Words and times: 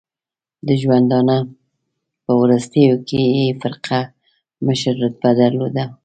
د 0.67 0.69
ژوندانه 0.81 1.37
په 2.23 2.31
وروستیو 2.41 2.95
کې 3.07 3.19
یې 3.37 3.47
فرقه 3.61 3.99
مشر 4.65 4.93
رتبه 5.03 5.29
درلوده. 5.41 5.85